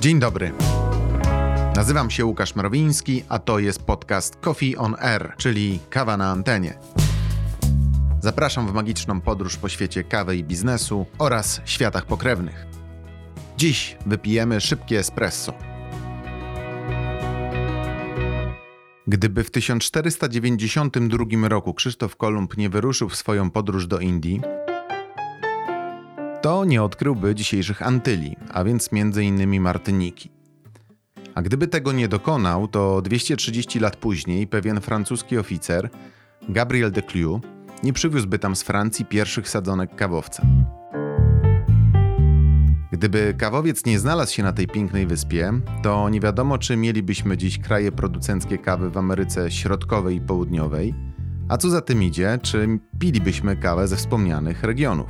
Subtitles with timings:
[0.00, 0.52] Dzień dobry.
[1.76, 6.78] Nazywam się Łukasz Mrowiński, a to jest podcast Coffee on Air, czyli kawa na antenie.
[8.20, 12.66] Zapraszam w magiczną podróż po świecie kawy i biznesu oraz światach pokrewnych.
[13.56, 15.54] Dziś wypijemy szybkie espresso.
[19.06, 24.40] Gdyby w 1492 roku Krzysztof Kolumb nie wyruszył w swoją podróż do Indii,
[26.42, 29.60] to nie odkryłby dzisiejszych Antylii, a więc m.in.
[29.60, 30.30] Martyniki.
[31.34, 35.90] A gdyby tego nie dokonał, to 230 lat później pewien francuski oficer,
[36.48, 37.40] Gabriel de Clue,
[37.82, 40.42] nie przywiózłby tam z Francji pierwszych sadzonek kawowca.
[42.92, 47.58] Gdyby kawowiec nie znalazł się na tej pięknej wyspie, to nie wiadomo, czy mielibyśmy dziś
[47.58, 50.94] kraje producenckie kawy w Ameryce Środkowej i Południowej,
[51.48, 55.06] a co za tym idzie, czy pilibyśmy kawę ze wspomnianych regionów.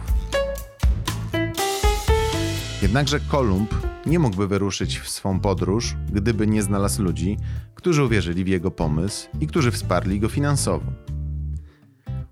[2.82, 3.74] Jednakże Kolumb
[4.06, 7.37] nie mógłby wyruszyć w swą podróż, gdyby nie znalazł ludzi,
[7.74, 10.87] którzy uwierzyli w jego pomysł i którzy wsparli go finansowo.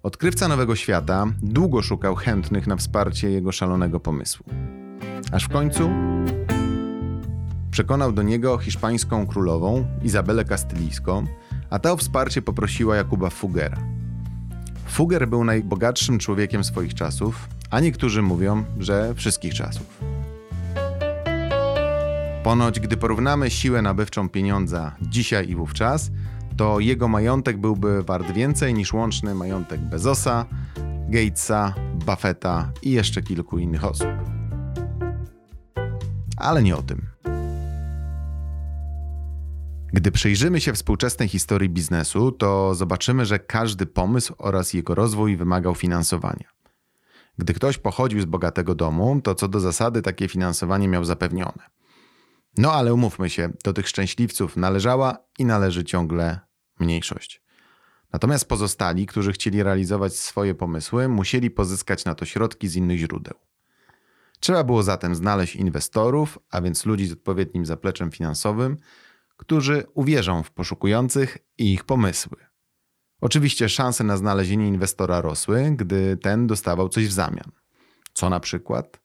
[0.03, 4.47] Odkrywca Nowego Świata długo szukał chętnych na wsparcie jego szalonego pomysłu.
[5.33, 5.91] Aż w końcu
[7.71, 11.27] przekonał do niego hiszpańską królową Izabelę Kastylijską,
[11.71, 13.79] a ta o wsparcie poprosiła Jakuba Fugera.
[14.87, 20.16] Fugger był najbogatszym człowiekiem swoich czasów, a niektórzy mówią, że wszystkich czasów.
[22.47, 26.11] Ponoć, gdy porównamy siłę nabywczą pieniądza dzisiaj i wówczas,
[26.57, 30.47] to jego majątek byłby wart więcej niż łączny majątek Bezosa,
[31.09, 31.75] Gatesa,
[32.07, 34.09] Buffetta i jeszcze kilku innych osób.
[36.37, 37.07] Ale nie o tym.
[39.93, 45.75] Gdy przyjrzymy się współczesnej historii biznesu, to zobaczymy, że każdy pomysł oraz jego rozwój wymagał
[45.75, 46.49] finansowania.
[47.39, 51.77] Gdy ktoś pochodził z bogatego domu, to co do zasady takie finansowanie miał zapewnione.
[52.59, 56.41] No ale umówmy się, do tych szczęśliwców należała i należy ciągle
[56.81, 57.43] mniejszość.
[58.13, 63.35] Natomiast pozostali, którzy chcieli realizować swoje pomysły, musieli pozyskać na to środki z innych źródeł.
[64.41, 68.77] Trzeba było zatem znaleźć inwestorów, a więc ludzi z odpowiednim zapleczem finansowym,
[69.37, 72.37] którzy uwierzą w poszukujących i ich pomysły.
[73.21, 77.51] Oczywiście szanse na znalezienie inwestora rosły, gdy ten dostawał coś w zamian.
[78.13, 79.01] Co na przykład?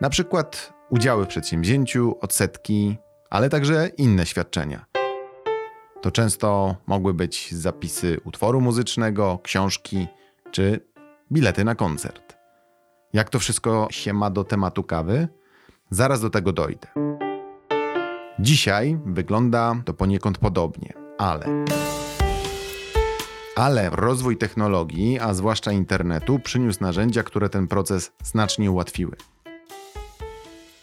[0.00, 2.96] Na przykład udziały w przedsięwzięciu, odsetki,
[3.30, 4.84] ale także inne świadczenia.
[6.00, 10.06] To często mogły być zapisy utworu muzycznego, książki
[10.50, 10.80] czy
[11.32, 12.36] bilety na koncert.
[13.12, 15.28] Jak to wszystko się ma do tematu kawy?
[15.90, 16.88] Zaraz do tego dojdę.
[18.38, 21.46] Dzisiaj wygląda to poniekąd podobnie, ale.
[23.56, 29.16] Ale rozwój technologii, a zwłaszcza internetu, przyniósł narzędzia, które ten proces znacznie ułatwiły.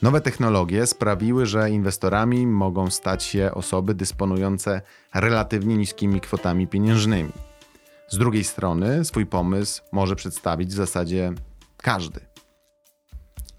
[0.02, 4.82] Nowe technologie sprawiły, że inwestorami mogą stać się osoby dysponujące
[5.14, 7.32] relatywnie niskimi kwotami pieniężnymi.
[8.10, 11.34] Z drugiej strony, swój pomysł może przedstawić w zasadzie
[11.78, 12.20] każdy.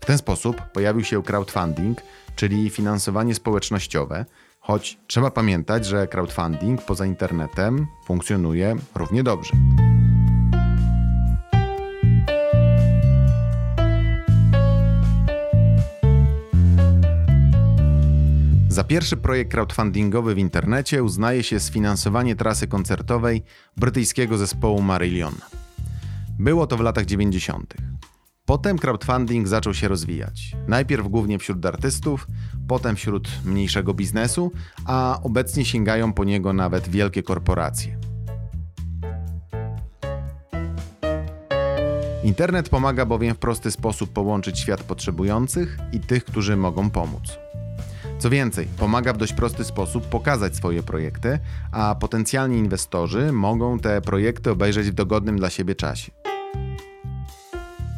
[0.01, 1.99] W ten sposób pojawił się crowdfunding,
[2.37, 4.25] czyli finansowanie społecznościowe,
[4.61, 9.53] choć trzeba pamiętać, że crowdfunding poza internetem funkcjonuje równie dobrze.
[18.81, 23.43] Za pierwszy projekt crowdfundingowy w internecie uznaje się sfinansowanie trasy koncertowej
[23.77, 25.35] brytyjskiego zespołu Marillion.
[26.39, 27.75] Było to w latach 90.
[28.45, 30.57] Potem crowdfunding zaczął się rozwijać.
[30.69, 32.27] Najpierw głównie wśród artystów,
[32.69, 34.53] potem wśród mniejszego biznesu,
[34.85, 37.99] a obecnie sięgają po niego nawet wielkie korporacje.
[42.25, 47.39] Internet pomaga bowiem w prosty sposób połączyć świat potrzebujących i tych, którzy mogą pomóc.
[48.21, 51.39] Co więcej, pomaga w dość prosty sposób pokazać swoje projekty,
[51.73, 56.13] a potencjalni inwestorzy mogą te projekty obejrzeć w dogodnym dla siebie czasie.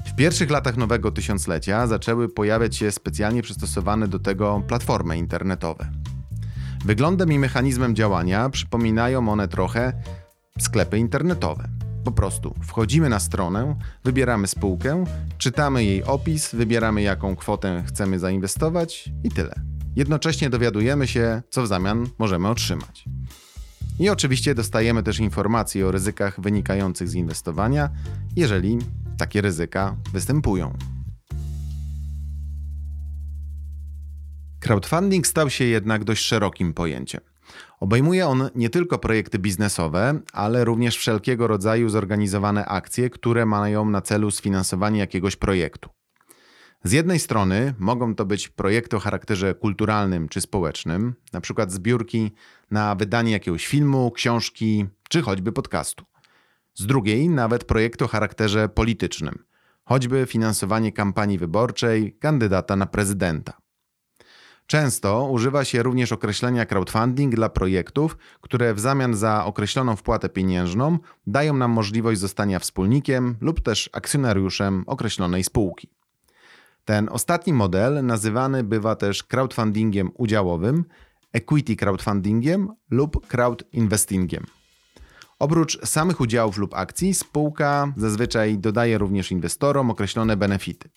[0.07, 5.91] W pierwszych latach nowego tysiąclecia zaczęły pojawiać się specjalnie przystosowane do tego platformy internetowe.
[6.85, 9.93] Wyglądem i mechanizmem działania przypominają one trochę
[10.59, 11.69] sklepy internetowe.
[12.05, 15.05] Po prostu wchodzimy na stronę, wybieramy spółkę,
[15.39, 19.72] czytamy jej opis, wybieramy jaką kwotę chcemy zainwestować i tyle.
[19.97, 23.05] Jednocześnie dowiadujemy się, co w zamian możemy otrzymać.
[23.99, 27.91] I oczywiście dostajemy też informacje o ryzykach wynikających z inwestowania,
[28.37, 28.79] jeżeli
[29.19, 30.73] takie ryzyka występują.
[34.61, 37.21] Crowdfunding stał się jednak dość szerokim pojęciem.
[37.81, 44.01] Obejmuje on nie tylko projekty biznesowe, ale również wszelkiego rodzaju zorganizowane akcje, które mają na
[44.01, 45.91] celu sfinansowanie jakiegoś projektu.
[46.85, 52.33] Z jednej strony mogą to być projekty o charakterze kulturalnym czy społecznym, na przykład zbiórki
[52.71, 56.05] na wydanie jakiegoś filmu, książki czy choćby podcastu.
[56.75, 59.45] Z drugiej nawet projekty o charakterze politycznym,
[59.85, 63.53] choćby finansowanie kampanii wyborczej kandydata na prezydenta.
[64.67, 70.99] Często używa się również określenia crowdfunding dla projektów, które w zamian za określoną wpłatę pieniężną
[71.27, 76.02] dają nam możliwość zostania wspólnikiem lub też akcjonariuszem określonej spółki.
[76.85, 80.85] Ten ostatni model nazywany bywa też crowdfundingiem udziałowym,
[81.33, 84.47] equity crowdfundingiem lub crowdinvestingiem.
[85.39, 90.89] Oprócz samych udziałów lub akcji, spółka zazwyczaj dodaje również inwestorom określone benefity.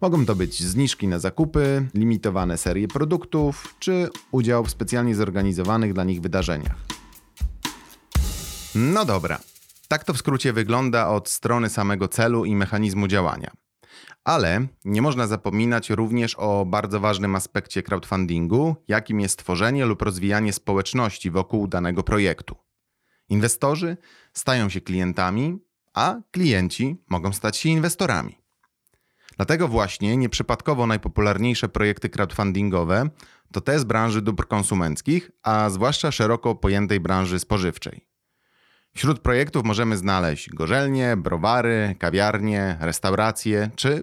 [0.00, 6.04] Mogą to być zniżki na zakupy, limitowane serie produktów czy udział w specjalnie zorganizowanych dla
[6.04, 6.76] nich wydarzeniach.
[8.74, 9.38] No dobra,
[9.88, 13.63] tak to w skrócie wygląda od strony samego celu i mechanizmu działania.
[14.24, 20.52] Ale nie można zapominać również o bardzo ważnym aspekcie crowdfundingu, jakim jest tworzenie lub rozwijanie
[20.52, 22.56] społeczności wokół danego projektu.
[23.28, 23.96] Inwestorzy
[24.32, 25.58] stają się klientami,
[25.94, 28.38] a klienci mogą stać się inwestorami.
[29.36, 33.08] Dlatego właśnie nieprzypadkowo najpopularniejsze projekty crowdfundingowe
[33.52, 38.13] to te z branży dóbr konsumenckich, a zwłaszcza szeroko pojętej branży spożywczej.
[38.96, 44.02] Wśród projektów możemy znaleźć gorzelnie, browary, kawiarnie, restauracje czy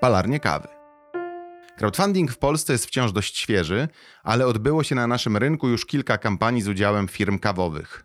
[0.00, 0.68] palarnie kawy.
[1.78, 3.88] Crowdfunding w Polsce jest wciąż dość świeży,
[4.22, 8.04] ale odbyło się na naszym rynku już kilka kampanii z udziałem firm kawowych.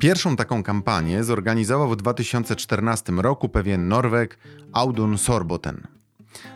[0.00, 4.38] Pierwszą taką kampanię zorganizował w 2014 roku pewien Norweg
[4.72, 5.86] Audun Sorboten.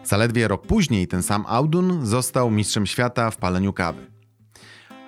[0.04, 4.06] Zaledwie rok później ten sam Audun został mistrzem świata w paleniu kawy.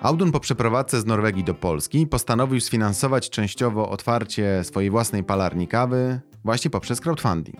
[0.01, 6.19] Audun po przeprowadzce z Norwegii do Polski postanowił sfinansować częściowo otwarcie swojej własnej palarni kawy
[6.43, 7.59] właśnie poprzez crowdfunding.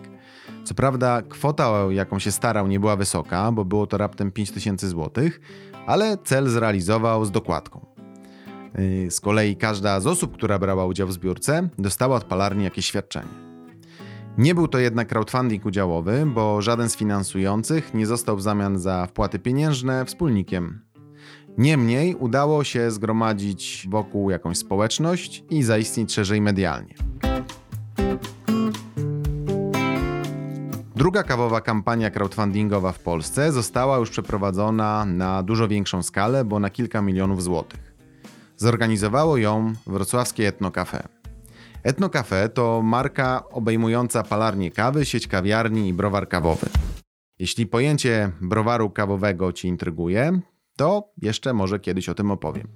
[0.64, 5.24] Co prawda kwota, jaką się starał, nie była wysoka, bo było to raptem 5000 zł,
[5.86, 7.86] ale cel zrealizował z dokładką.
[8.78, 12.86] Y, z kolei każda z osób, która brała udział w zbiórce, dostała od palarni jakieś
[12.86, 13.51] świadczenie.
[14.38, 19.06] Nie był to jednak crowdfunding udziałowy, bo żaden z finansujących nie został w zamian za
[19.06, 20.80] wpłaty pieniężne wspólnikiem.
[21.58, 26.94] Niemniej udało się zgromadzić wokół jakąś społeczność i zaistnieć szerzej medialnie.
[30.96, 36.70] Druga kawowa kampania crowdfundingowa w Polsce została już przeprowadzona na dużo większą skalę, bo na
[36.70, 37.92] kilka milionów złotych.
[38.56, 41.21] Zorganizowało ją wrocławskie Etno Cafe.
[41.82, 46.66] Etno Cafe to marka obejmująca palarnię kawy, sieć kawiarni i browar kawowy.
[47.38, 50.40] Jeśli pojęcie browaru kawowego Ci intryguje,
[50.76, 52.68] to jeszcze może kiedyś o tym opowiem.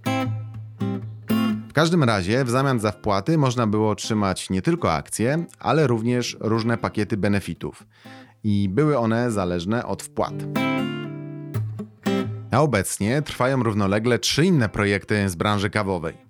[1.69, 6.37] W każdym razie w zamian za wpłaty można było otrzymać nie tylko akcje, ale również
[6.41, 7.87] różne pakiety benefitów.
[8.45, 10.35] I były one zależne od wpłat.
[12.51, 16.26] A obecnie trwają równolegle trzy inne projekty z branży kawowej.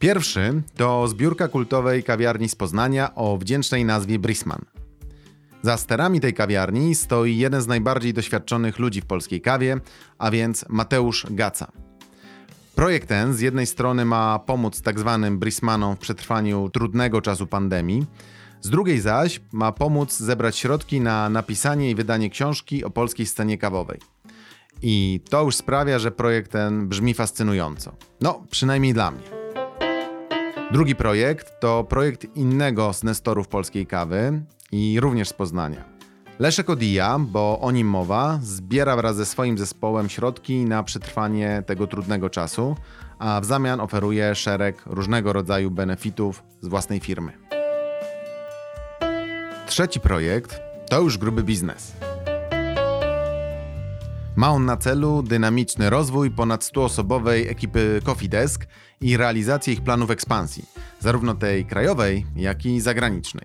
[0.00, 4.64] Pierwszy to zbiórka kultowej kawiarni z Poznania o wdzięcznej nazwie Brisman.
[5.62, 9.80] Za sterami tej kawiarni stoi jeden z najbardziej doświadczonych ludzi w polskiej kawie,
[10.18, 11.72] a więc Mateusz Gaca.
[12.74, 15.18] Projekt ten z jednej strony ma pomóc tzw.
[15.22, 18.06] Tak Brismanom w przetrwaniu trudnego czasu pandemii,
[18.60, 23.58] z drugiej zaś ma pomóc zebrać środki na napisanie i wydanie książki o polskiej scenie
[23.58, 23.98] kawowej.
[24.82, 27.96] I to już sprawia, że projekt ten brzmi fascynująco.
[28.20, 29.39] No, przynajmniej dla mnie.
[30.72, 35.84] Drugi projekt to projekt innego z nestorów polskiej kawy i również z Poznania.
[36.38, 41.86] Leszek Odija, bo o nim mowa, zbiera wraz ze swoim zespołem środki na przetrwanie tego
[41.86, 42.76] trudnego czasu,
[43.18, 47.32] a w zamian oferuje szereg różnego rodzaju benefitów z własnej firmy.
[49.66, 50.60] Trzeci projekt
[50.90, 51.92] to już gruby biznes.
[54.40, 58.66] Ma on na celu dynamiczny rozwój ponad 100-osobowej ekipy Coffee Desk
[59.00, 60.64] i realizację ich planów ekspansji,
[61.00, 63.44] zarówno tej krajowej, jak i zagranicznej.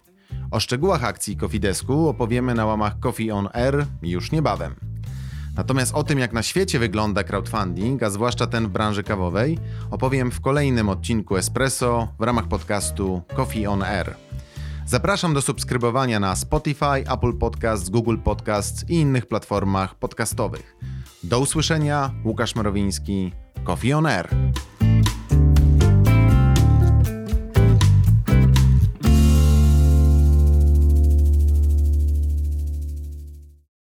[0.52, 4.76] O szczegółach akcji Coffee Desku opowiemy na łamach Coffee on Air już niebawem.
[5.56, 9.60] Natomiast o tym, jak na świecie wygląda crowdfunding, a zwłaszcza ten w branży kawowej,
[9.92, 14.25] opowiem w kolejnym odcinku Espresso w ramach podcastu Coffee on Air.
[14.88, 20.76] Zapraszam do subskrybowania na Spotify, Apple Podcasts, Google Podcasts i innych platformach podcastowych.
[21.24, 23.32] Do usłyszenia, Łukasz Mrowiński,
[23.64, 24.30] Coffee on Air.